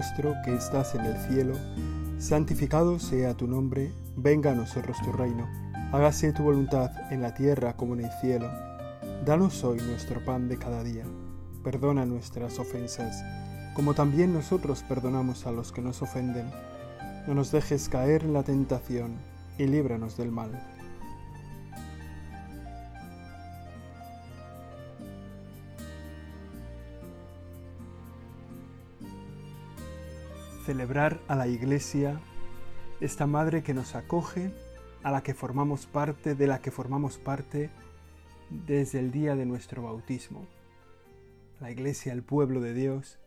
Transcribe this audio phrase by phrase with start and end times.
[0.00, 1.54] nuestro que estás en el cielo,
[2.18, 5.46] santificado sea tu nombre, venga a nosotros tu reino,
[5.92, 8.50] hágase tu voluntad en la tierra como en el cielo.
[9.26, 11.04] Danos hoy nuestro pan de cada día,
[11.62, 13.22] perdona nuestras ofensas,
[13.74, 16.50] como también nosotros perdonamos a los que nos ofenden.
[17.26, 19.16] No nos dejes caer en la tentación
[19.58, 20.79] y líbranos del mal.
[30.70, 32.20] Celebrar a la Iglesia,
[33.00, 34.52] esta madre que nos acoge,
[35.02, 37.70] a la que formamos parte, de la que formamos parte
[38.50, 40.46] desde el día de nuestro bautismo.
[41.58, 43.18] La Iglesia, el pueblo de Dios,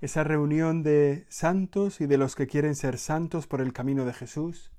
[0.00, 4.14] esa reunión de santos y de los que quieren ser santos por el camino de
[4.14, 4.72] Jesús,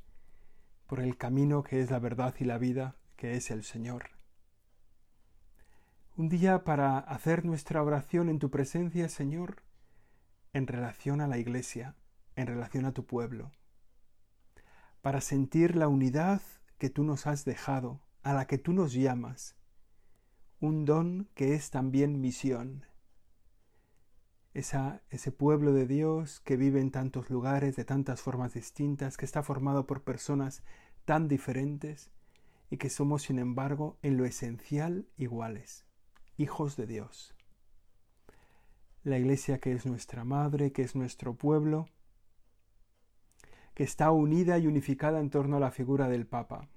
[0.87, 4.05] por el camino que es la verdad y la vida, que es el Señor.
[6.17, 9.61] Un día para hacer nuestra oración en tu presencia, Señor,
[10.53, 11.95] en relación a la Iglesia,
[12.35, 13.51] en relación a tu pueblo,
[15.01, 16.41] para sentir la unidad
[16.77, 19.55] que tú nos has dejado, a la que tú nos llamas,
[20.59, 22.85] un don que es también misión.
[24.53, 29.25] Esa, ese pueblo de Dios que vive en tantos lugares, de tantas formas distintas, que
[29.25, 30.63] está formado por personas
[31.05, 32.11] tan diferentes
[32.69, 35.85] y que somos, sin embargo, en lo esencial iguales,
[36.37, 37.33] hijos de Dios
[39.03, 41.87] la Iglesia que es nuestra madre, que es nuestro pueblo,
[43.73, 46.67] que está unida y unificada en torno a la figura del Papa.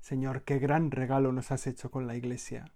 [0.00, 2.72] Señor, qué gran regalo nos has hecho con la Iglesia.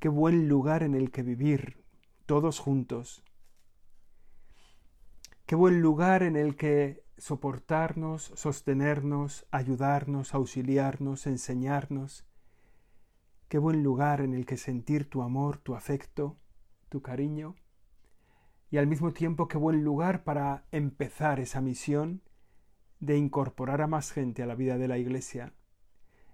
[0.00, 1.84] Qué buen lugar en el que vivir,
[2.26, 3.22] todos juntos.
[5.46, 12.26] Qué buen lugar en el que soportarnos, sostenernos, ayudarnos, auxiliarnos, enseñarnos.
[13.48, 16.36] Qué buen lugar en el que sentir tu amor, tu afecto,
[16.94, 17.56] tu cariño
[18.70, 22.22] y al mismo tiempo qué buen lugar para empezar esa misión
[23.00, 25.52] de incorporar a más gente a la vida de la Iglesia.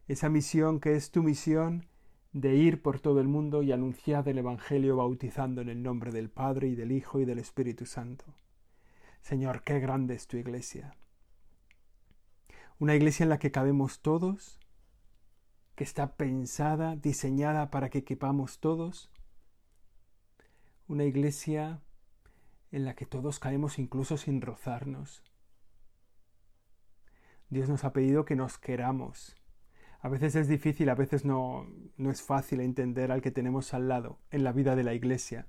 [0.06, 1.86] Esa misión que es tu misión
[2.34, 6.28] de ir por todo el mundo y anunciar el Evangelio bautizando en el nombre del
[6.28, 8.26] Padre y del Hijo y del Espíritu Santo.
[9.22, 10.94] Señor, qué grande es tu Iglesia.
[12.78, 14.60] Una Iglesia en la que cabemos todos,
[15.74, 19.10] que está pensada, diseñada para que equipamos todos,
[20.90, 21.80] una iglesia
[22.72, 25.22] en la que todos caemos incluso sin rozarnos.
[27.48, 29.36] Dios nos ha pedido que nos queramos.
[30.00, 33.86] A veces es difícil, a veces no, no es fácil entender al que tenemos al
[33.86, 35.46] lado en la vida de la iglesia.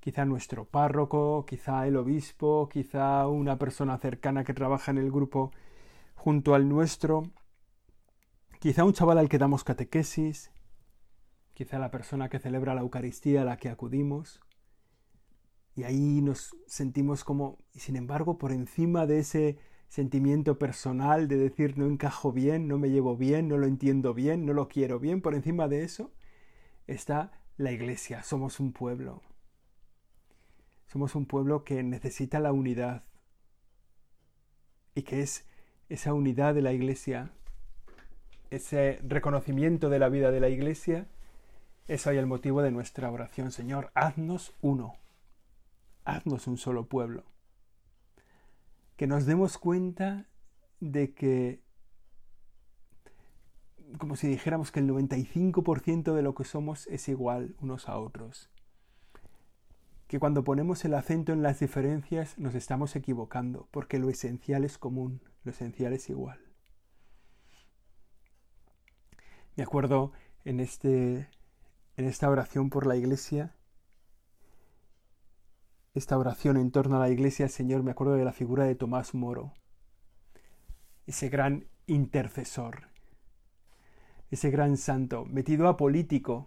[0.00, 5.52] Quizá nuestro párroco, quizá el obispo, quizá una persona cercana que trabaja en el grupo
[6.16, 7.30] junto al nuestro,
[8.58, 10.50] quizá un chaval al que damos catequesis,
[11.58, 14.40] quizá la persona que celebra la Eucaristía a la que acudimos,
[15.74, 19.58] y ahí nos sentimos como, sin embargo, por encima de ese
[19.88, 24.46] sentimiento personal de decir no encajo bien, no me llevo bien, no lo entiendo bien,
[24.46, 26.12] no lo quiero bien, por encima de eso
[26.86, 29.20] está la Iglesia, somos un pueblo.
[30.86, 33.02] Somos un pueblo que necesita la unidad.
[34.94, 35.44] Y que es
[35.88, 37.32] esa unidad de la Iglesia,
[38.50, 41.08] ese reconocimiento de la vida de la Iglesia,
[41.88, 43.90] es hoy el motivo de nuestra oración, Señor.
[43.94, 44.96] Haznos uno.
[46.04, 47.24] Haznos un solo pueblo.
[48.96, 50.26] Que nos demos cuenta
[50.80, 51.62] de que,
[53.96, 58.50] como si dijéramos que el 95% de lo que somos es igual unos a otros.
[60.08, 64.76] Que cuando ponemos el acento en las diferencias nos estamos equivocando, porque lo esencial es
[64.76, 66.38] común, lo esencial es igual.
[69.56, 70.12] Me acuerdo
[70.44, 71.28] en este
[71.98, 73.56] en esta oración por la iglesia,
[75.94, 79.14] esta oración en torno a la iglesia, Señor, me acuerdo de la figura de Tomás
[79.14, 79.52] Moro,
[81.08, 82.82] ese gran intercesor,
[84.30, 86.46] ese gran santo, metido a político,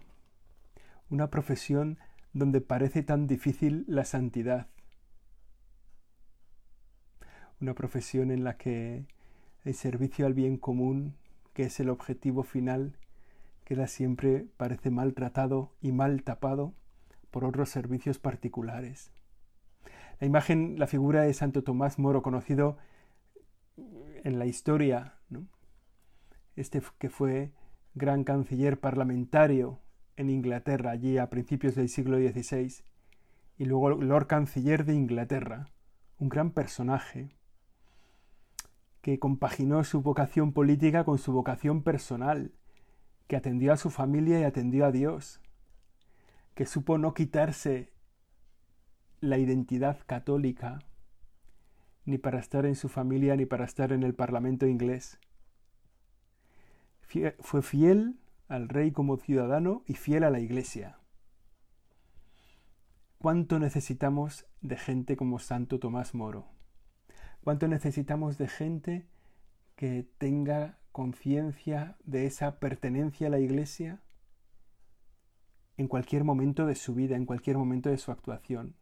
[1.10, 1.98] una profesión
[2.32, 4.68] donde parece tan difícil la santidad,
[7.60, 9.04] una profesión en la que
[9.64, 11.14] el servicio al bien común,
[11.52, 12.96] que es el objetivo final,
[13.86, 16.74] siempre, parece maltratado y mal tapado
[17.30, 19.10] por otros servicios particulares.
[20.20, 22.76] La imagen, la figura de Santo Tomás Moro, conocido
[24.24, 25.14] en la historia,
[26.54, 27.52] este que fue
[27.94, 29.80] gran canciller parlamentario
[30.16, 32.84] en Inglaterra, allí a principios del siglo XVI,
[33.58, 35.68] y luego Lord Canciller de Inglaterra,
[36.18, 37.34] un gran personaje
[39.00, 42.52] que compaginó su vocación política con su vocación personal,
[43.32, 45.40] que atendió a su familia y atendió a Dios,
[46.54, 47.90] que supo no quitarse
[49.22, 50.80] la identidad católica,
[52.04, 55.18] ni para estar en su familia, ni para estar en el Parlamento inglés.
[57.40, 60.98] Fue fiel al rey como ciudadano y fiel a la Iglesia.
[63.16, 66.48] ¿Cuánto necesitamos de gente como Santo Tomás Moro?
[67.42, 69.06] ¿Cuánto necesitamos de gente
[69.74, 74.00] que tenga conciencia de esa pertenencia a la Iglesia
[75.76, 78.76] en cualquier momento de su vida, en cualquier momento de su actuación?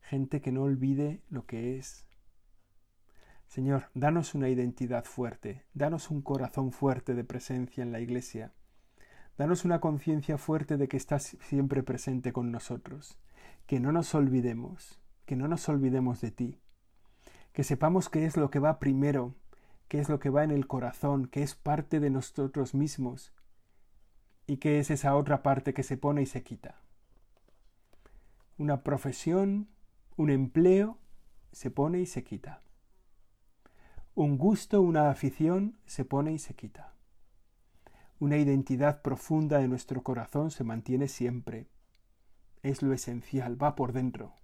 [0.00, 2.06] Gente que no olvide lo que es.
[3.46, 8.52] Señor, danos una identidad fuerte, danos un corazón fuerte de presencia en la Iglesia,
[9.36, 13.18] danos una conciencia fuerte de que estás siempre presente con nosotros
[13.68, 16.58] que no nos olvidemos, que no nos olvidemos de ti,
[17.52, 19.34] que sepamos qué es lo que va primero,
[19.88, 23.32] qué es lo que va en el corazón, qué es parte de nosotros mismos
[24.46, 26.80] y qué es esa otra parte que se pone y se quita.
[28.56, 29.68] Una profesión,
[30.16, 30.98] un empleo,
[31.52, 32.62] se pone y se quita.
[34.14, 36.94] Un gusto, una afición, se pone y se quita.
[38.18, 41.68] Una identidad profunda de nuestro corazón se mantiene siempre
[42.62, 44.34] es lo esencial, va por dentro.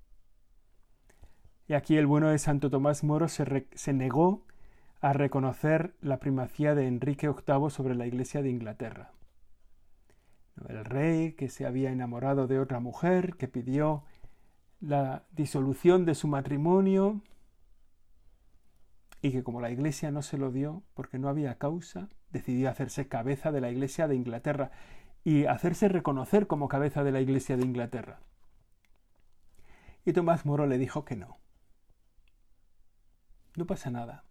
[1.66, 4.46] Y aquí el bueno de Santo Tomás Moro se, se negó
[5.04, 9.12] a reconocer la primacía de Enrique VIII sobre la Iglesia de Inglaterra.
[10.66, 14.04] El rey que se había enamorado de otra mujer, que pidió
[14.80, 17.20] la disolución de su matrimonio
[19.20, 23.06] y que como la Iglesia no se lo dio porque no había causa, decidió hacerse
[23.06, 24.70] cabeza de la Iglesia de Inglaterra
[25.22, 28.20] y hacerse reconocer como cabeza de la Iglesia de Inglaterra.
[30.06, 31.36] Y Tomás Moro le dijo que no.
[33.54, 34.24] No pasa nada.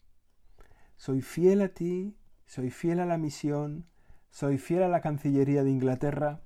[0.95, 3.88] Soy fiel a ti, soy fiel a la misión,
[4.30, 6.42] soy fiel a la Cancillería de Inglaterra,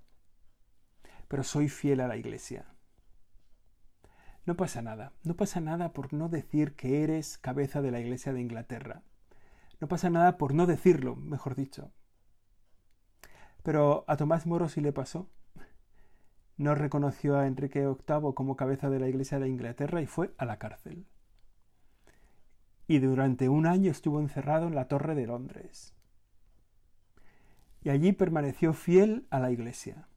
[1.27, 2.65] pero soy fiel a la Iglesia.
[4.45, 8.31] No pasa nada, no pasa nada por no decir que eres cabeza de la Iglesia
[8.31, 9.03] de Inglaterra.
[9.79, 11.91] No pasa nada por no decirlo, mejor dicho.
[13.63, 15.29] Pero a Tomás Moro sí le pasó.
[16.55, 20.45] No reconoció a Enrique VIII como cabeza de la Iglesia de Inglaterra y fue a
[20.45, 21.05] la cárcel.
[22.87, 25.93] Y durante un año estuvo encerrado en la Torre de Londres.
[27.83, 30.07] Y allí permaneció fiel a la Iglesia.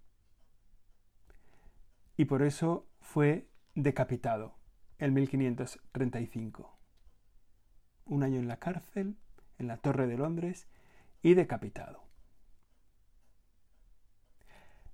[2.17, 4.55] Y por eso fue decapitado
[4.99, 6.79] en 1535.
[8.05, 9.17] Un año en la cárcel,
[9.59, 10.69] en la Torre de Londres,
[11.23, 12.03] y decapitado.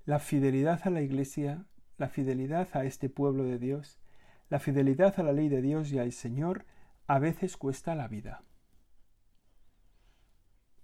[0.05, 1.67] La fidelidad a la Iglesia,
[1.99, 3.99] la fidelidad a este pueblo de Dios,
[4.49, 6.64] la fidelidad a la ley de Dios y al Señor
[7.08, 8.43] a veces cuesta la vida.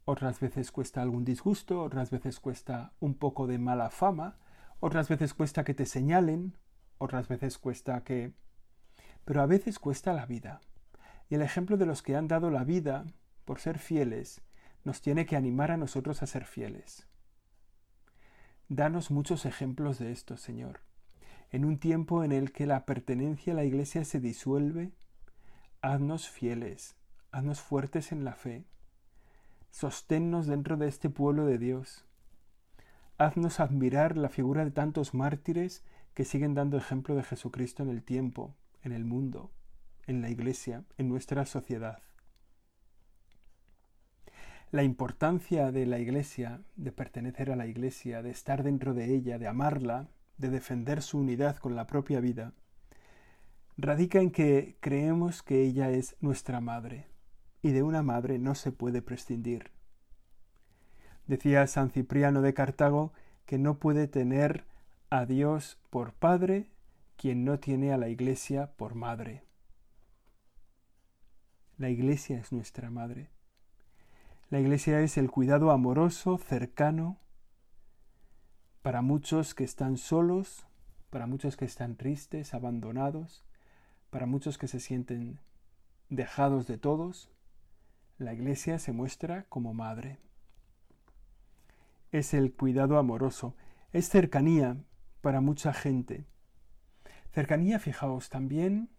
[0.05, 4.39] Otras veces cuesta algún disgusto, otras veces cuesta un poco de mala fama,
[4.79, 6.57] otras veces cuesta que te señalen,
[6.99, 8.35] otras veces cuesta que...
[9.25, 10.61] Pero a veces cuesta la vida.
[11.29, 13.05] Y el ejemplo de los que han dado la vida
[13.45, 14.43] por ser fieles
[14.85, 17.09] nos tiene que animar a nosotros a ser fieles.
[18.69, 20.81] Danos muchos ejemplos de esto, Señor.
[21.51, 24.93] En un tiempo en el que la pertenencia a la Iglesia se disuelve,
[25.83, 26.97] haznos fieles,
[27.31, 28.65] haznos fuertes en la fe,
[29.71, 32.05] sosténnos dentro de este pueblo de Dios.
[33.19, 38.03] Haznos admirar la figura de tantos mártires que siguen dando ejemplo de Jesucristo en el
[38.03, 39.51] tiempo, en el mundo,
[40.07, 42.03] en la Iglesia, en nuestra sociedad
[44.73, 49.39] la importancia de la Iglesia, de pertenecer a la Iglesia, de estar dentro de ella,
[49.39, 52.55] de amarla, de defender su unidad con la propia vida,
[53.77, 57.07] radica en que creemos que ella es nuestra madre,
[57.63, 59.71] y de una madre no se puede prescindir.
[61.27, 63.13] Decía San Cipriano de Cartago
[63.47, 64.65] que no puede tener
[65.11, 66.71] a Dios por padre
[67.17, 69.45] quien no tiene a la Iglesia por madre.
[71.79, 73.31] La Iglesia es nuestra madre.
[74.53, 77.17] La iglesia es el cuidado amoroso, cercano,
[78.83, 80.67] para muchos que están solos,
[81.09, 83.47] para muchos que están tristes, abandonados,
[84.13, 85.41] para muchos que se sienten
[86.11, 87.31] dejados de todos.
[88.19, 90.19] La iglesia se muestra como madre.
[92.11, 93.57] Es el cuidado amoroso,
[93.91, 94.77] es cercanía
[95.23, 96.27] para mucha gente.
[97.33, 98.91] Cercanía, fijaos, también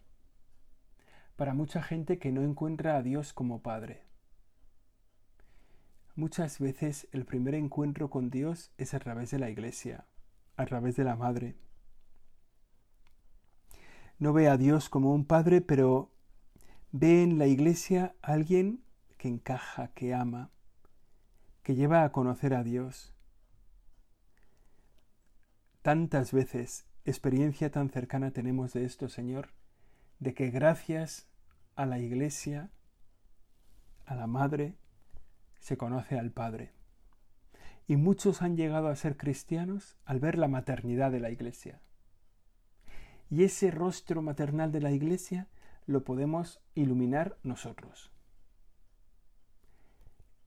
[1.36, 4.02] para mucha gente que no encuentra a Dios como Padre.
[6.16, 10.06] Muchas veces el primer encuentro con Dios es a través de la iglesia,
[10.56, 11.54] a través de la madre.
[14.18, 16.12] No ve a Dios como un padre, pero
[16.92, 18.84] ve en la iglesia a alguien
[19.18, 20.50] que encaja, que ama,
[21.62, 23.14] que lleva a conocer a Dios.
[25.82, 29.50] Tantas veces experiencia tan cercana tenemos de esto, Señor,
[30.18, 31.28] de que gracias
[31.76, 32.70] a la Iglesia,
[34.06, 34.76] a la Madre,
[35.58, 36.72] se conoce al Padre.
[37.86, 41.80] Y muchos han llegado a ser cristianos al ver la maternidad de la Iglesia.
[43.34, 45.48] Y ese rostro maternal de la Iglesia
[45.86, 48.12] lo podemos iluminar nosotros.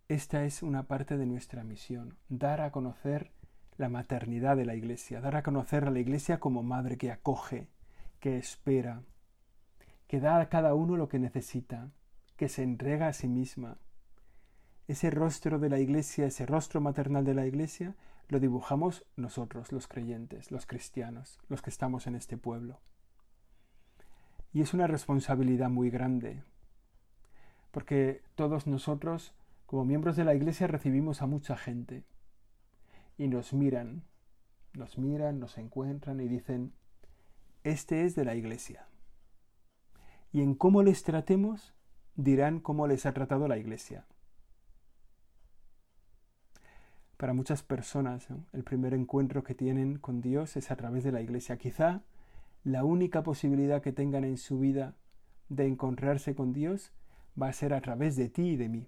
[0.07, 3.33] Esta es una parte de nuestra misión, dar a conocer
[3.75, 7.67] la maternidad de la Iglesia, dar a conocer a la Iglesia como madre que acoge,
[8.21, 9.03] que espera,
[10.07, 11.91] que da a cada uno lo que necesita,
[12.37, 13.79] que se entrega a sí misma.
[14.87, 17.97] Ese rostro de la Iglesia, ese rostro maternal de la Iglesia,
[18.29, 22.79] lo dibujamos nosotros, los creyentes, los cristianos, los que estamos en este pueblo.
[24.53, 26.43] Y es una responsabilidad muy grande,
[27.71, 29.33] porque todos nosotros,
[29.65, 32.05] como miembros de la Iglesia, recibimos a mucha gente
[33.17, 34.03] y nos miran,
[34.73, 36.73] nos miran, nos encuentran y dicen,
[37.63, 38.87] este es de la Iglesia.
[40.31, 41.73] Y en cómo les tratemos,
[42.15, 44.05] dirán cómo les ha tratado la Iglesia.
[47.17, 51.19] Para muchas personas, el primer encuentro que tienen con Dios es a través de la
[51.19, 51.57] Iglesia.
[51.57, 52.03] Quizá
[52.63, 54.93] la única posibilidad que tengan en su vida
[55.49, 56.93] de encontrarse con Dios
[57.41, 58.87] va a ser a través de ti y de mí.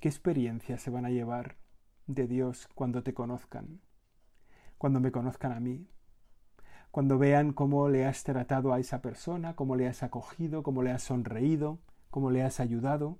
[0.00, 1.56] ¿Qué experiencias se van a llevar
[2.08, 3.80] de Dios cuando te conozcan?
[4.76, 5.86] Cuando me conozcan a mí,
[6.90, 10.90] cuando vean cómo le has tratado a esa persona, cómo le has acogido, cómo le
[10.90, 11.78] has sonreído,
[12.10, 13.18] cómo le has ayudado.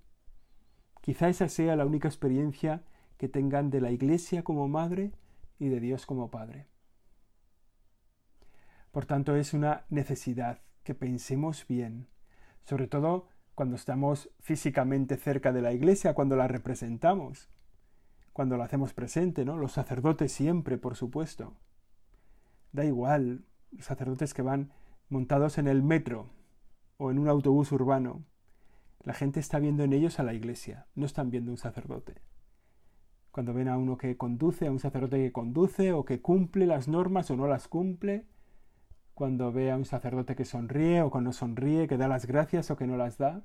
[1.00, 2.82] Quizá esa sea la única experiencia
[3.18, 5.12] que tengan de la Iglesia como madre
[5.58, 6.66] y de Dios como Padre.
[8.92, 12.08] Por tanto, es una necesidad que pensemos bien,
[12.64, 17.50] sobre todo cuando estamos físicamente cerca de la Iglesia, cuando la representamos,
[18.32, 19.56] cuando la hacemos presente, ¿no?
[19.56, 21.56] Los sacerdotes siempre, por supuesto.
[22.72, 23.44] Da igual
[23.80, 24.72] sacerdotes que van
[25.08, 26.30] montados en el metro
[26.98, 28.24] o en un autobús urbano.
[29.02, 32.22] La gente está viendo en ellos a la iglesia, no están viendo un sacerdote.
[33.30, 36.88] Cuando ven a uno que conduce, a un sacerdote que conduce o que cumple las
[36.88, 38.26] normas o no las cumple,
[39.14, 42.70] cuando ve a un sacerdote que sonríe o que no sonríe, que da las gracias
[42.70, 43.44] o que no las da,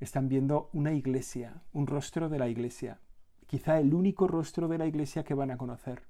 [0.00, 3.00] están viendo una iglesia, un rostro de la iglesia,
[3.46, 6.02] quizá el único rostro de la iglesia que van a conocer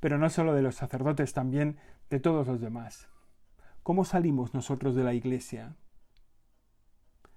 [0.00, 1.76] pero no solo de los sacerdotes, también
[2.08, 3.08] de todos los demás.
[3.82, 5.76] ¿Cómo salimos nosotros de la iglesia?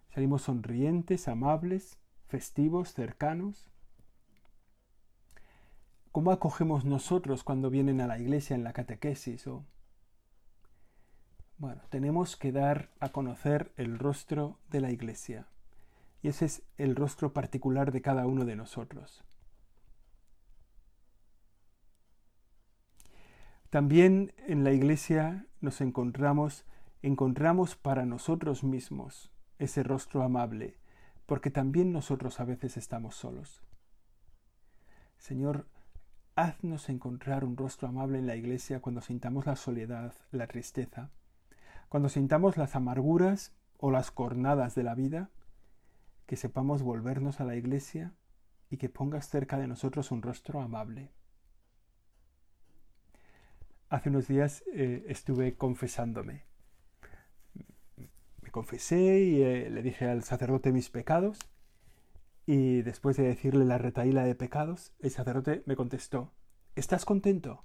[0.10, 3.70] ¿Salimos sonrientes, amables, festivos, cercanos?
[6.14, 9.50] ¿Cómo acogemos nosotros cuando vienen a la iglesia en la catequesis?
[11.58, 15.48] Bueno, tenemos que dar a conocer el rostro de la iglesia.
[16.22, 19.26] Y ese es el rostro particular de cada uno de nosotros.
[23.72, 26.64] También en la iglesia nos encontramos,
[27.02, 30.78] encontramos para nosotros mismos ese rostro amable,
[31.26, 33.64] porque también nosotros a veces estamos solos.
[35.18, 35.66] Señor,
[36.36, 41.12] haznos encontrar un rostro amable en la iglesia cuando sintamos la soledad, la tristeza,
[41.90, 45.30] cuando sintamos las amarguras o las cornadas de la vida,
[46.26, 48.14] que sepamos volvernos a la iglesia
[48.70, 51.12] y que pongas cerca de nosotros un rostro amable.
[53.90, 56.46] Hace unos días eh, estuve confesándome.
[58.42, 61.38] Me confesé y eh, le dije al sacerdote mis pecados.
[62.46, 66.34] Y después de decirle la retaíla de pecados, el sacerdote me contestó,
[66.76, 67.64] ¿estás contento?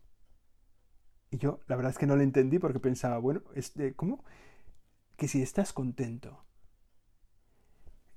[1.30, 3.42] Y yo, la verdad es que no le entendí porque pensaba, bueno,
[3.96, 4.24] ¿cómo?
[5.16, 6.44] Que si estás contento.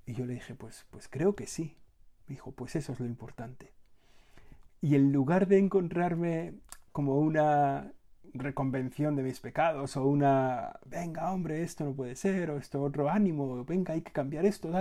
[0.06, 1.78] Y yo le dije, pues, pues creo que sí.
[2.28, 3.74] Me dijo, pues eso es lo importante.
[4.82, 6.56] Y en lugar de encontrarme
[6.92, 7.94] como una
[8.34, 13.10] reconvención de mis pecados o una, venga hombre, esto no puede ser, o esto otro
[13.10, 14.72] ánimo, venga, hay que cambiar esto,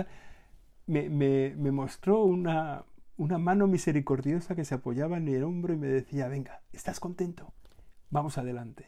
[0.91, 2.83] Me, mostró una,
[3.17, 7.53] mano misericordiosa que se apoyaba en el hombro y me decía, venga, ¿estás contento?
[8.09, 8.87] Vamos adelante.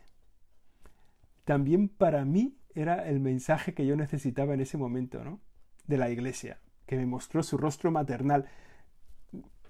[1.45, 5.39] También para mí era el mensaje que yo necesitaba en ese momento, ¿no?
[5.87, 8.49] De la iglesia, que me mostró su rostro maternal.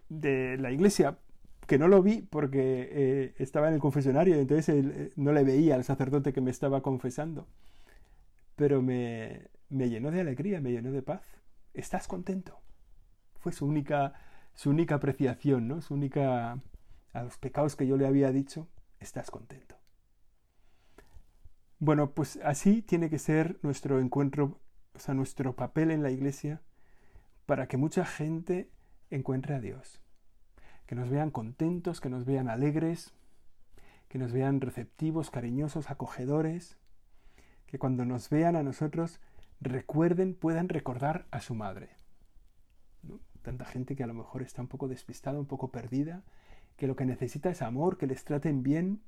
[0.09, 1.19] De la iglesia
[1.67, 5.75] que no lo vi porque eh, estaba en el confesionario, entonces eh, no le veía
[5.75, 7.47] al sacerdote que me estaba confesando.
[8.55, 11.42] Pero me llenó de alegría, me llenó de paz.
[11.73, 12.59] ¿Estás contento?
[13.39, 14.13] Fue su única,
[14.53, 15.81] su única apreciación, ¿no?
[15.81, 16.59] Su única...
[17.13, 18.67] A los pecados que yo le había dicho,
[18.99, 19.75] estás contento.
[21.77, 24.59] Bueno, pues así tiene que ser nuestro encuentro,
[24.95, 26.63] o sea, nuestro papel en la iglesia
[27.45, 28.71] para que mucha gente
[29.11, 30.03] encuentre a Dios
[30.85, 33.13] que nos vean contentos, que nos vean alegres,
[34.09, 36.77] que nos vean receptivos, cariñosos, acogedores,
[37.65, 39.19] que cuando nos vean a nosotros
[39.63, 41.95] recuerden, puedan recordar a su madre.
[43.41, 46.23] Tanta gente que a lo mejor está un poco despistada, un poco perdida,
[46.77, 49.01] que lo que necesita es amor, que les traten bien.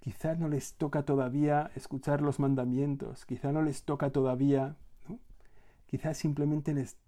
[0.00, 4.76] Quizás no les toca todavía escuchar los mandamientos, quizás no les toca todavía,
[5.08, 5.20] ¿no?
[5.86, 6.98] quizás simplemente les,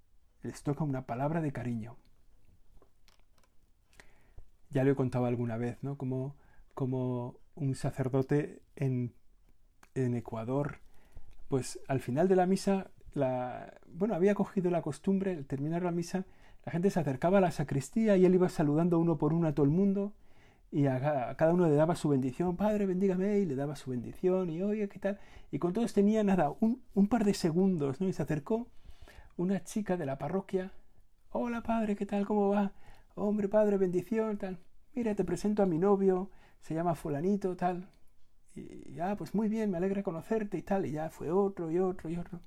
[0.42, 1.96] les toca una palabra de cariño.
[4.70, 5.96] Ya lo he contado alguna vez, ¿no?
[5.96, 6.36] Como,
[6.74, 9.14] como un sacerdote en,
[9.94, 10.83] en Ecuador,
[11.54, 15.92] pues al final de la misa la, bueno, había cogido la costumbre, al terminar la
[15.92, 16.24] misa,
[16.66, 19.54] la gente se acercaba a la sacristía y él iba saludando uno por uno a
[19.54, 20.14] todo el mundo
[20.72, 24.50] y a, cada uno le daba su bendición, Padre, bendígame, y le daba su bendición,
[24.50, 25.20] y oye, ¿qué tal?
[25.52, 28.08] Y con todos tenía nada, un, un par de segundos, ¿no?
[28.08, 28.66] Y se acercó
[29.36, 30.72] una chica de la parroquia,
[31.30, 32.26] hola Padre, ¿qué tal?
[32.26, 32.72] ¿Cómo va?
[33.14, 34.58] Hombre, Padre, bendición, tal.
[34.92, 37.93] Mira, te presento a mi novio, se llama fulanito, tal.
[38.54, 40.86] Y ya, pues muy bien, me alegra conocerte y tal.
[40.86, 42.40] Y ya fue otro y otro y otro.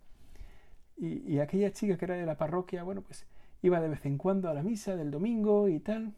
[0.98, 3.28] Y, aquella chica que era de la parroquia, bueno, pues
[3.62, 6.16] iba de vez en cuando a la misa del domingo y tal.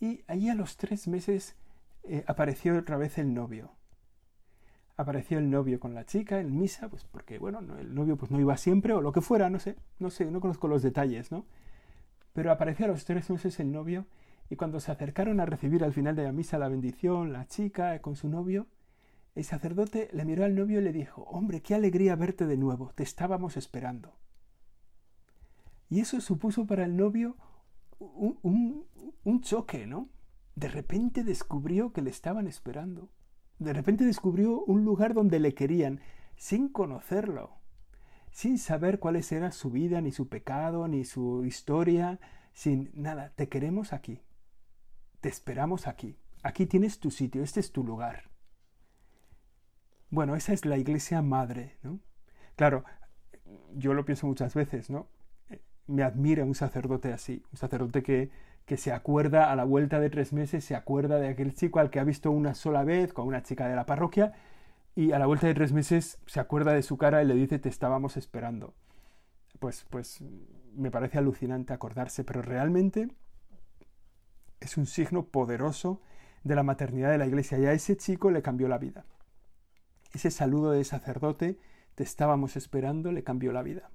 [0.00, 1.56] Y allí a los tres meses
[2.02, 3.70] eh, apareció otra vez el novio.
[4.96, 8.40] Apareció el novio con la chica en misa, pues porque, bueno, el novio pues no
[8.40, 11.44] iba siempre o lo que fuera, no sé, no sé, no conozco los detalles, ¿no?
[12.32, 14.06] Pero apareció a los tres meses el novio
[14.50, 18.00] y cuando se acercaron a recibir al final de la misa la bendición, la chica
[18.00, 18.66] con su novio,
[19.36, 22.92] el sacerdote le miró al novio y le dijo, hombre, qué alegría verte de nuevo,
[22.94, 24.16] te estábamos esperando.
[25.90, 27.36] Y eso supuso para el novio
[27.98, 28.86] un,
[29.24, 30.08] un, choque, ¿no?
[30.54, 33.10] De repente descubrió que le estaban esperando.
[33.58, 36.00] De repente descubrió un lugar donde le querían,
[36.36, 37.58] sin conocerlo,
[38.30, 42.20] sin saber cuáles era su vida, ni su pecado, ni su historia,
[42.54, 43.34] sin nada.
[43.36, 44.22] Te queremos aquí.
[45.20, 46.16] Te esperamos aquí.
[46.42, 48.30] Aquí tienes tu sitio, este es tu lugar.
[50.10, 52.00] Bueno, esa es la iglesia madre, ¿no?
[52.56, 52.84] Claro,
[53.74, 55.08] yo lo pienso muchas veces, ¿no?
[55.86, 58.30] Me admira un sacerdote así, un sacerdote que,
[58.64, 61.90] que se acuerda a la vuelta de tres meses, se acuerda de aquel chico al
[61.90, 64.32] que ha visto una sola vez con una chica de la parroquia
[64.96, 67.58] y a la vuelta de tres meses se acuerda de su cara y le dice
[67.58, 68.74] te estábamos esperando.
[69.60, 70.22] Pues, pues
[70.74, 73.08] me parece alucinante acordarse, pero realmente
[74.60, 76.00] es un signo poderoso
[76.44, 79.04] de la maternidad de la iglesia y a ese chico le cambió la vida.
[80.16, 81.58] Ese saludo de sacerdote,
[81.94, 83.90] te estábamos esperando, le cambió la vida.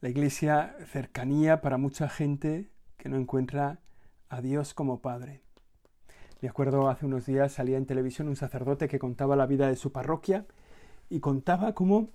[0.00, 3.80] La iglesia cercanía para mucha gente que no encuentra
[4.30, 5.42] a Dios como Padre.
[6.40, 9.76] Me acuerdo hace unos días salía en televisión un sacerdote que contaba la vida de
[9.76, 10.46] su parroquia
[11.10, 12.08] y contaba cómo,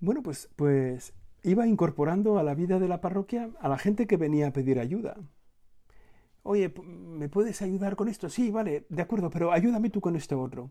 [0.00, 4.16] bueno, pues, pues iba incorporando a la vida de la parroquia a la gente que
[4.16, 5.18] venía a pedir ayuda
[6.44, 8.28] oye, ¿me puedes ayudar con esto?
[8.28, 10.70] Sí, vale, de acuerdo, pero ayúdame tú con esto otro.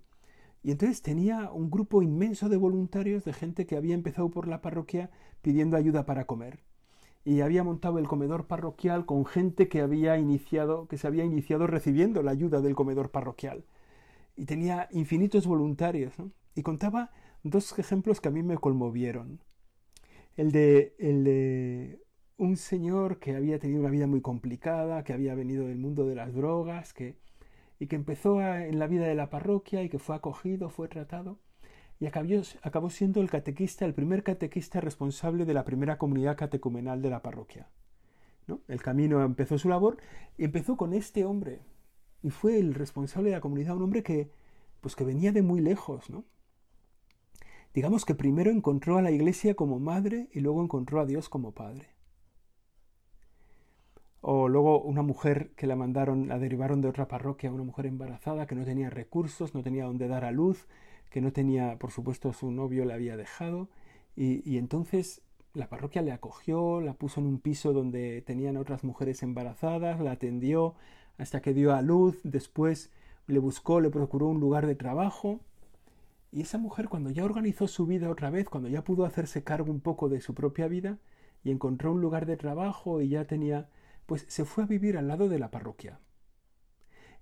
[0.64, 4.62] Y entonces tenía un grupo inmenso de voluntarios, de gente que había empezado por la
[4.62, 6.60] parroquia pidiendo ayuda para comer.
[7.26, 11.68] Y había montado el comedor parroquial con gente que había iniciado, que se había iniciado
[11.68, 13.66] recibiendo la ayuda del comedor parroquial.
[14.38, 16.14] Y tenía infinitos voluntarios.
[16.56, 17.12] Y contaba
[17.44, 19.42] dos ejemplos que a mí me conmovieron.
[20.38, 22.04] El de, el de
[22.44, 26.16] un señor que había tenido una vida muy complicada, que había venido del mundo de
[26.16, 27.16] las drogas, que,
[27.80, 31.40] y que empezó en la vida de la parroquia y que fue acogido, fue tratado,
[32.00, 37.10] y acabó, siendo el catequista, el primer catequista responsable de la primera comunidad catecumenal de
[37.10, 37.70] la parroquia.
[38.68, 39.98] El camino empezó su labor
[40.38, 41.62] y empezó con este hombre,
[42.22, 44.32] y fue el responsable de la comunidad, un hombre que,
[44.82, 46.26] pues que venía de muy lejos, ¿no?
[47.74, 51.54] Digamos que primero encontró a la iglesia como madre y luego encontró a Dios como
[51.54, 51.93] padre.
[54.26, 58.48] O luego una mujer que la mandaron, la derivaron de otra parroquia, una mujer embarazada
[58.48, 60.66] que no tenía recursos, no tenía dónde dar a luz,
[61.10, 63.68] que no tenía, por supuesto, su novio la había dejado.
[64.16, 65.22] Y, y entonces
[65.54, 70.12] la parroquia le acogió, la puso en un piso donde tenían otras mujeres embarazadas, la
[70.12, 70.76] atendió
[71.18, 72.92] hasta que dio a luz, después
[73.28, 75.42] le buscó, le procuró un lugar de trabajo.
[76.32, 79.70] Y esa mujer cuando ya organizó su vida otra vez, cuando ya pudo hacerse cargo
[79.70, 80.98] un poco de su propia vida
[81.44, 83.68] y encontró un lugar de trabajo y ya tenía
[84.14, 86.00] pues se fue a vivir al lado de la parroquia.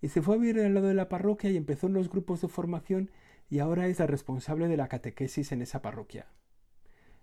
[0.01, 2.41] Y se fue a vivir al lado de la parroquia y empezó en los grupos
[2.41, 3.11] de formación
[3.49, 6.27] y ahora es la responsable de la catequesis en esa parroquia.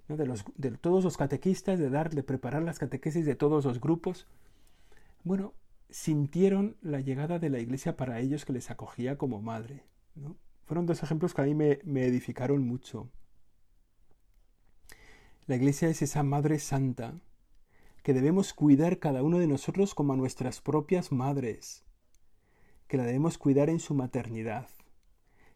[0.08, 3.78] De, los, de todos los catequistas, de dar, de preparar las catequesis de todos los
[3.78, 4.26] grupos.
[5.22, 5.52] Bueno,
[5.90, 9.84] sintieron la llegada de la iglesia para ellos que les acogía como madre.
[10.64, 13.10] Fueron dos ejemplos que a mí me edificaron mucho.
[15.46, 17.20] La iglesia es esa madre santa
[18.08, 21.84] que debemos cuidar cada uno de nosotros como a nuestras propias madres,
[22.86, 24.66] que la debemos cuidar en su maternidad,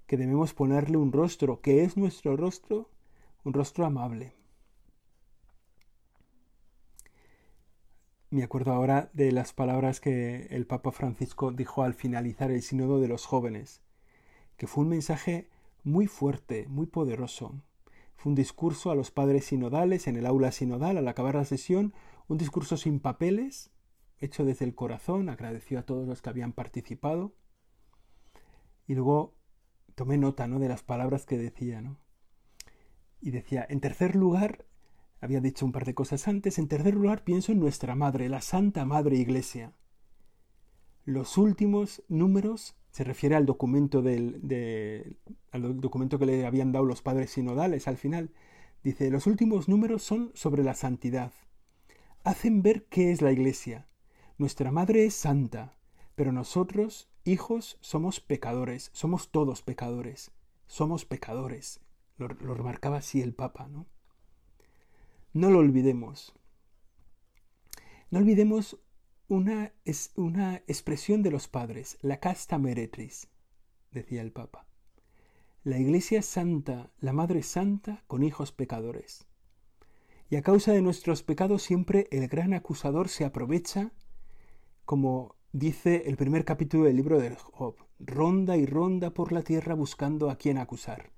[0.07, 2.91] que debemos ponerle un rostro, que es nuestro rostro,
[3.43, 4.35] un rostro amable.
[8.29, 13.01] Me acuerdo ahora de las palabras que el Papa Francisco dijo al finalizar el sínodo
[13.01, 13.81] de los jóvenes,
[14.59, 15.49] que fue un mensaje
[15.85, 17.55] muy fuerte, muy poderoso.
[18.15, 21.95] Fue un discurso a los padres sinodales en el aula sinodal al acabar la sesión,
[22.33, 23.71] un discurso sin papeles,
[24.19, 27.35] hecho desde el corazón, agradeció a todos los que habían participado.
[28.87, 29.35] Y luego
[29.95, 30.59] tomé nota ¿no?
[30.59, 31.83] de las palabras que decía.
[31.83, 31.99] ¿no?
[33.21, 34.65] Y decía, en tercer lugar,
[35.21, 36.59] había dicho un par de cosas antes.
[36.59, 39.75] En tercer lugar, pienso en nuestra Madre, la Santa Madre Iglesia.
[41.05, 45.19] Los últimos números se refiere al documento, del,
[45.51, 48.31] al documento que le habían dado los padres sinodales al final.
[48.83, 51.33] Dice, los últimos números son sobre la santidad.
[52.25, 53.89] Hacen ver qué es la Iglesia.
[54.39, 55.77] Nuestra Madre es santa,
[56.15, 60.31] pero nosotros, hijos, somos pecadores, somos todos pecadores,
[60.69, 61.81] somos pecadores.
[62.19, 63.89] Lo, remarcaba así el Papa, ¿no?
[65.33, 66.33] No lo olvidemos.
[68.13, 68.79] No olvidemos
[69.27, 69.73] una,
[70.15, 73.31] una expresión de los padres, la casta meretris,
[73.91, 74.69] decía el Papa.
[75.65, 79.27] La Iglesia Santa, la Madre Santa, con hijos pecadores.
[80.33, 83.93] Y a causa de nuestros pecados siempre el gran acusador se aprovecha,
[84.87, 89.75] como dice el primer capítulo del libro de Job, ronda y ronda por la tierra
[89.75, 91.13] buscando a quien acusar.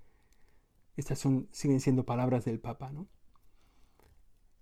[0.97, 3.07] Estas son, siguen siendo palabras del Papa, ¿no?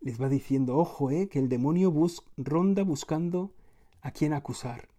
[0.02, 1.90] les va diciendo, ojo, eh, que el demonio
[2.36, 3.54] ronda buscando
[4.02, 4.90] a quien acusar.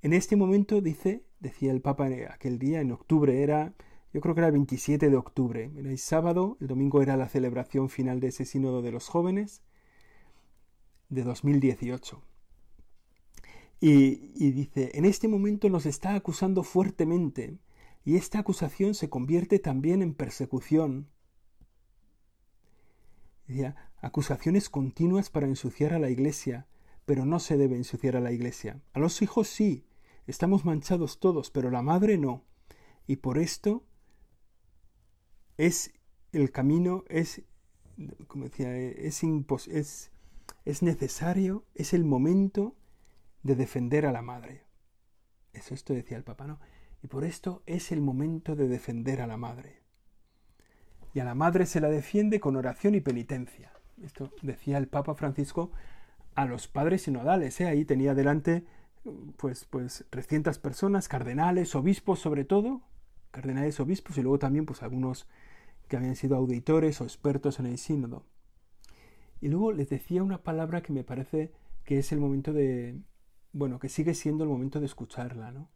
[0.00, 3.74] En este momento dice, decía el Papa aquel día, en octubre, era,
[4.12, 7.28] yo creo que era el 27 de octubre, era el sábado, el domingo era la
[7.28, 9.62] celebración final de ese sínodo de los jóvenes
[11.08, 12.22] de 2018.
[13.80, 17.58] Y, y dice, en este momento nos está acusando fuertemente,
[18.04, 21.08] y esta acusación se convierte también en persecución.
[23.46, 26.66] Decía, acusaciones continuas para ensuciar a la Iglesia,
[27.04, 28.82] pero no se debe ensuciar a la Iglesia.
[28.92, 29.84] A los hijos sí,
[30.26, 32.44] estamos manchados todos, pero la madre no.
[33.06, 33.84] Y por esto
[35.66, 35.92] es
[36.32, 37.42] el camino, es,
[38.28, 39.22] como decía, es,
[39.68, 40.10] es,
[40.64, 42.74] es necesario, es el momento
[43.42, 44.64] de defender a la madre.
[45.52, 46.60] Eso esto decía el Papa, ¿no?
[47.02, 49.82] Y por esto es el momento de defender a la madre.
[51.12, 53.72] Y a la madre se la defiende con oración y penitencia.
[54.02, 55.72] Esto decía el Papa Francisco
[56.36, 57.60] a los padres sinodales.
[57.60, 57.66] ¿eh?
[57.66, 58.64] Ahí tenía delante
[59.36, 62.80] pues, pues 300 personas, cardenales, obispos sobre todo,
[63.30, 65.26] cardenales, obispos y luego también pues algunos
[65.90, 68.24] que habían sido auditores o expertos en el sínodo.
[69.42, 71.52] Y luego les decía una palabra que me parece
[71.84, 72.98] que es el momento de,
[73.52, 75.68] bueno, que sigue siendo el momento de escucharla, ¿no?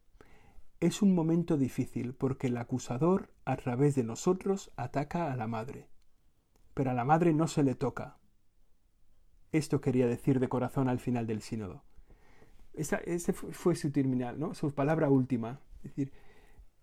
[0.80, 5.88] Es un momento difícil porque el acusador a través de nosotros ataca a la madre
[6.74, 8.18] pero a la madre no se le toca.
[9.52, 11.84] Esto quería decir de corazón al final del sínodo.
[12.74, 14.52] Esa, ese fue su terminal, ¿no?
[14.54, 15.60] su palabra última.
[15.84, 16.12] Es decir,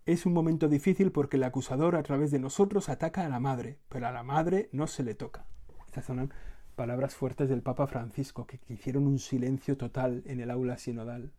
[0.05, 3.79] es un momento difícil porque el acusador a través de nosotros ataca a la madre,
[3.89, 5.45] pero a la madre no se le toca.
[5.85, 6.33] Estas son
[6.75, 11.33] palabras fuertes del Papa Francisco que hicieron un silencio total en el aula sinodal.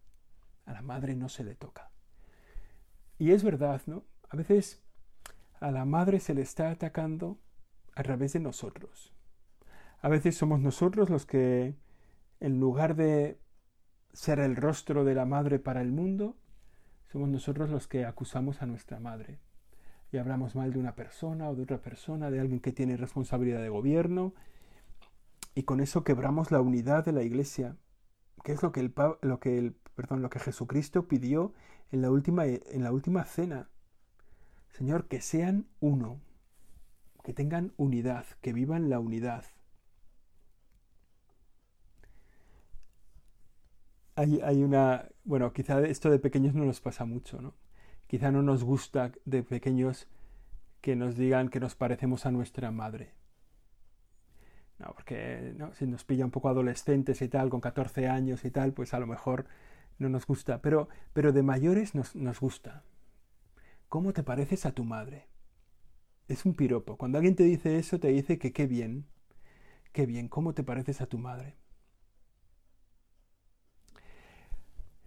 [0.66, 1.90] A la madre no se le toca.
[3.18, 4.05] Y es verdad, ¿no?
[4.31, 4.83] A veces
[5.61, 7.38] a la madre se le está atacando
[7.94, 9.12] a través de nosotros.
[10.01, 11.77] A veces somos nosotros los que,
[12.40, 13.38] en lugar de
[14.12, 16.37] ser el rostro de la madre para el mundo,
[17.12, 19.38] somos nosotros los que acusamos a nuestra madre.
[20.12, 23.61] Y hablamos mal de una persona o de otra persona, de alguien que tiene responsabilidad
[23.61, 24.33] de gobierno,
[25.55, 27.77] y con eso quebramos la unidad de la iglesia,
[28.42, 31.53] que es lo que, el, lo que, el, perdón, lo que Jesucristo pidió
[31.90, 33.68] en la, última, en la última cena.
[34.70, 36.18] Señor, que sean uno
[37.22, 39.44] que tengan unidad, que vivan la unidad.
[44.23, 47.55] Hay, hay, una, bueno, quizá esto de pequeños no nos pasa mucho, ¿no?
[48.07, 50.09] Quizá no nos gusta de pequeños
[50.81, 53.15] que nos digan que nos parecemos a nuestra madre.
[54.79, 55.73] No, porque ¿no?
[55.75, 59.01] si nos pilla un poco adolescentes y tal, con 14 años y tal, pues a
[59.01, 59.47] lo mejor
[59.99, 60.61] no nos gusta.
[60.61, 62.83] Pero, pero de mayores nos, nos gusta.
[63.89, 65.33] ¿Cómo te pareces a tu madre?
[66.29, 66.97] es un piropo.
[66.97, 69.07] Cuando alguien te dice eso, te dice que qué bien,
[69.93, 71.57] qué bien, ¿cómo te pareces a tu madre?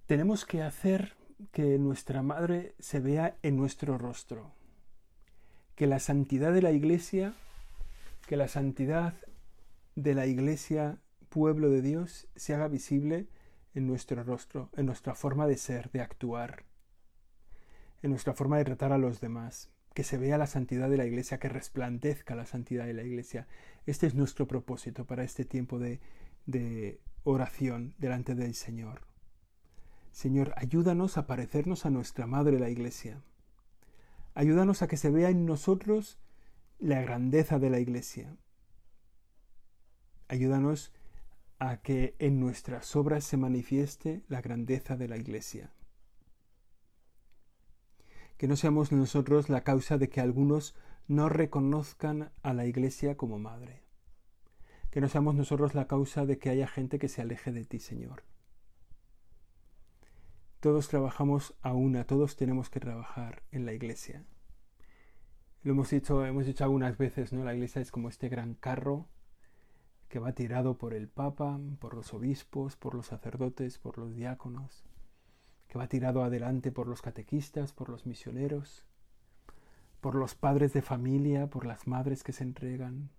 [0.07, 1.13] Tenemos que hacer
[1.51, 4.53] que nuestra madre se vea en nuestro rostro,
[5.75, 7.33] que la santidad de la iglesia,
[8.27, 9.15] que la santidad
[9.95, 13.27] de la iglesia pueblo de Dios se haga visible
[13.73, 16.65] en nuestro rostro, en nuestra forma de ser, de actuar,
[18.03, 21.05] en nuestra forma de tratar a los demás, que se vea la santidad de la
[21.05, 23.47] Iglesia, que resplandezca la santidad de la Iglesia.
[23.87, 25.99] Este es nuestro propósito para este tiempo de,
[26.45, 29.14] de oración delante del Señor.
[30.15, 33.21] Señor, ayúdanos a parecernos a nuestra Madre la Iglesia.
[34.33, 36.17] Ayúdanos a que se vea en nosotros
[36.79, 38.37] la grandeza de la Iglesia.
[40.29, 40.93] Ayúdanos
[41.59, 45.73] a que en nuestras obras se manifieste la grandeza de la Iglesia
[48.37, 50.75] que no seamos nosotros la causa de que algunos
[51.07, 53.83] no reconozcan a la Iglesia como madre.
[54.91, 57.79] Que no seamos nosotros la causa de que haya gente que se aleje de ti,
[57.79, 58.23] Señor.
[60.65, 64.25] Todos trabajamos a una, todos tenemos que trabajar en la Iglesia.
[65.61, 67.43] Lo hemos dicho, hemos dicho algunas veces, ¿no?
[67.43, 69.07] La Iglesia es como este gran carro
[70.07, 74.83] que va tirado por el Papa, por los obispos, por los sacerdotes, por los diáconos
[75.67, 78.87] que va tirado adelante por los catequistas, por los misioneros,
[80.01, 83.11] por los padres de familia, por las madres que se entregan,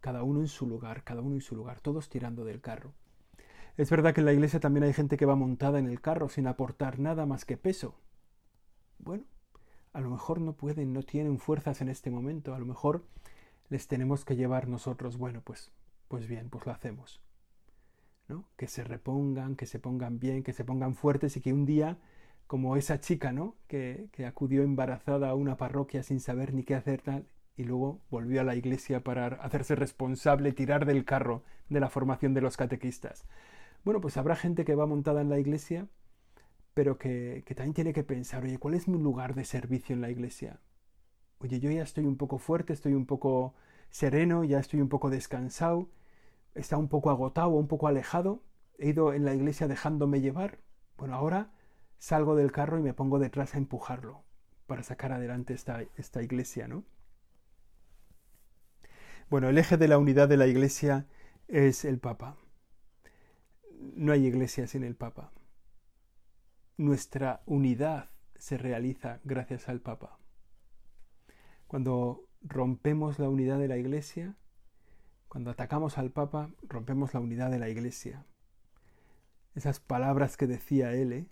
[0.00, 2.94] cada uno en su lugar, cada uno en su lugar, todos tirando del carro.
[3.76, 6.28] Es verdad que en la iglesia también hay gente que va montada en el carro
[6.28, 7.94] sin aportar nada más que peso.
[8.98, 9.24] Bueno,
[9.92, 13.04] a lo mejor no pueden, no tienen fuerzas en este momento, a lo mejor
[13.68, 15.72] les tenemos que llevar nosotros, bueno, pues
[16.08, 17.20] pues bien, pues lo hacemos
[18.56, 21.98] que se repongan, que se pongan bien, que se pongan fuertes y que un día,
[22.46, 23.56] como esa chica ¿no?
[23.68, 28.00] que, que acudió embarazada a una parroquia sin saber ni qué hacer tal, y luego
[28.10, 32.56] volvió a la iglesia para hacerse responsable, tirar del carro de la formación de los
[32.56, 33.24] catequistas.
[33.86, 35.86] Bueno, pues habrá gente que va montada en la iglesia,
[36.74, 40.10] pero que, también tiene que pensar, oye, ¿cuál es mi lugar de servicio en la
[40.10, 40.58] iglesia?
[41.38, 43.54] Oye, yo ya estoy un poco fuerte, estoy un poco
[43.90, 45.88] sereno, ya estoy un poco descansado,
[46.56, 48.42] está un poco agotado, un poco alejado,
[48.78, 50.58] he ido en la iglesia dejándome llevar,
[50.98, 51.52] bueno, ahora
[51.98, 54.24] salgo del carro y me pongo detrás a empujarlo
[54.66, 56.82] para sacar adelante esta, esta iglesia, ¿no?
[59.30, 61.06] Bueno, el eje de la unidad de la iglesia
[61.46, 62.36] es el Papa.
[63.96, 65.32] No hay iglesia sin el Papa.
[66.76, 70.18] Nuestra unidad se realiza gracias al Papa.
[71.66, 74.36] Cuando rompemos la unidad de la iglesia,
[75.28, 78.26] cuando atacamos al Papa, rompemos la unidad de la Iglesia.
[79.54, 81.28] Esas palabras que decía él, ¿eh?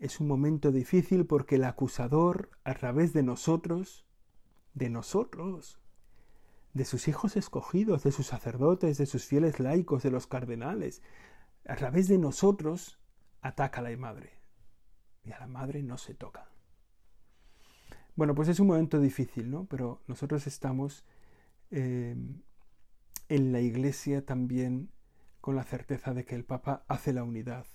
[0.00, 4.04] es un momento difícil porque el acusador, a través de nosotros,
[4.74, 5.80] de nosotros,
[6.74, 11.02] de sus hijos escogidos, de sus sacerdotes, de sus fieles laicos, de los cardenales,
[11.66, 12.98] a través de nosotros,
[13.40, 14.30] ataca a la madre.
[15.24, 16.48] Y a la madre no se toca.
[18.14, 19.66] Bueno, pues es un momento difícil, ¿no?
[19.66, 21.04] Pero nosotros estamos
[21.70, 22.16] eh,
[23.28, 24.90] en la Iglesia también
[25.40, 27.66] con la certeza de que el Papa hace la unidad.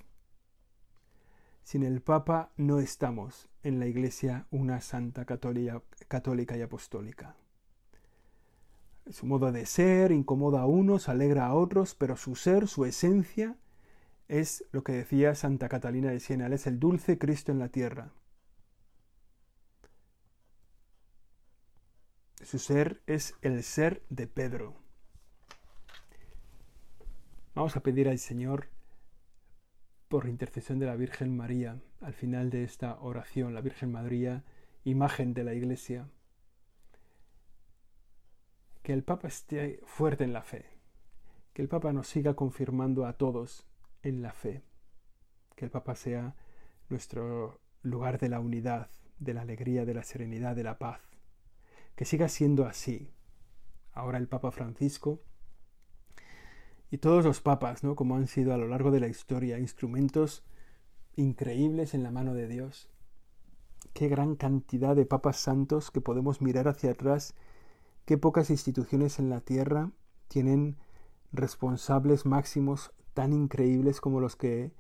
[1.64, 7.36] Sin el Papa no estamos en la Iglesia una santa católica y apostólica.
[9.10, 13.58] Su modo de ser incomoda a unos, alegra a otros, pero su ser, su esencia,
[14.32, 18.14] es lo que decía Santa Catalina de Siena, es el dulce Cristo en la tierra.
[22.42, 24.74] Su ser es el ser de Pedro.
[27.56, 28.70] Vamos a pedir al Señor
[30.08, 34.46] por intercesión de la Virgen María al final de esta oración, la Virgen María,
[34.86, 36.08] imagen de la Iglesia,
[38.82, 40.66] que el Papa esté fuerte en la fe,
[41.52, 43.68] que el Papa nos siga confirmando a todos
[44.04, 44.64] en la fe,
[45.56, 46.36] que el Papa sea
[46.90, 51.02] nuestro lugar de la unidad, de la alegría, de la serenidad, de la paz,
[51.96, 53.12] que siga siendo así.
[53.94, 55.22] Ahora el Papa Francisco
[56.90, 57.96] y todos los papas, ¿no?
[57.96, 60.44] Como han sido a lo largo de la historia, instrumentos
[61.16, 62.90] increíbles en la mano de Dios.
[63.94, 67.34] Qué gran cantidad de papas santos que podemos mirar hacia atrás,
[68.06, 69.92] qué pocas instituciones en la tierra
[70.28, 70.78] tienen
[71.32, 74.72] responsables máximos tan increíbles como los que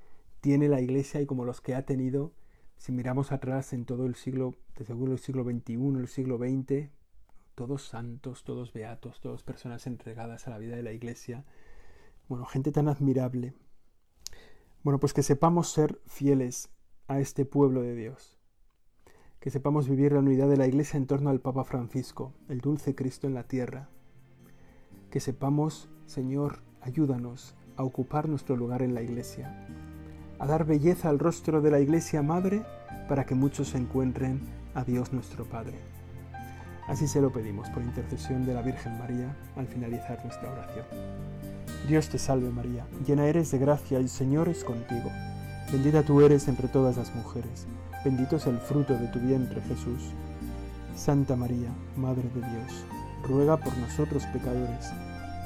[0.41, 2.33] tiene la Iglesia y como los que ha tenido,
[2.77, 6.89] si miramos atrás en todo el siglo, desde el siglo XXI, el siglo XX,
[7.55, 11.45] todos santos, todos beatos, todas personas entregadas a la vida de la Iglesia,
[12.27, 13.53] bueno, gente tan admirable.
[14.83, 16.69] Bueno, pues que sepamos ser fieles
[17.07, 18.39] a este pueblo de Dios.
[19.39, 22.95] Que sepamos vivir la unidad de la Iglesia en torno al Papa Francisco, el dulce
[22.95, 23.89] Cristo en la tierra.
[25.09, 29.65] Que sepamos, Señor, ayúdanos a ocupar nuestro lugar en la Iglesia,
[30.39, 32.63] a dar belleza al rostro de la Iglesia Madre
[33.07, 34.39] para que muchos encuentren
[34.73, 35.77] a Dios nuestro Padre.
[36.87, 40.85] Así se lo pedimos por intercesión de la Virgen María al finalizar nuestra oración.
[41.87, 45.09] Dios te salve María, llena eres de gracia, el Señor es contigo.
[45.71, 47.65] Bendita tú eres entre todas las mujeres,
[48.03, 50.11] bendito es el fruto de tu vientre Jesús.
[50.95, 52.85] Santa María, Madre de Dios,
[53.23, 54.91] ruega por nosotros pecadores,